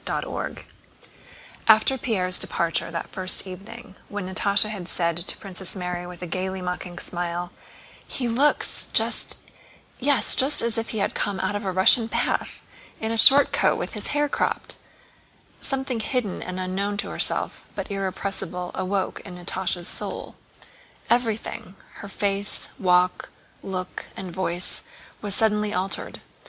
[0.03, 0.63] CHAPTER XX
[1.67, 6.25] After Pierre's departure that first evening, when Natásha had said to Princess Mary with a
[6.25, 7.51] gaily mocking smile:
[8.07, 9.37] "He looks just,
[9.99, 13.73] yes, just as if he had come out of a Russian bath—in a short coat
[13.73, 14.75] and with his hair cropped,"
[15.61, 20.33] something hidden and unknown to herself, but irrepressible, awoke in Natásha's soul.
[21.11, 23.29] Everything: her face, walk,
[23.61, 24.81] look, and voice,
[25.21, 26.21] was suddenly altered.